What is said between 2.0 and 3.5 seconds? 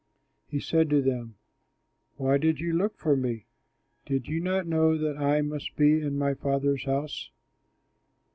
"Why did you look for me?